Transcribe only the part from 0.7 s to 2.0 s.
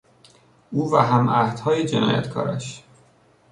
او و همعهدهای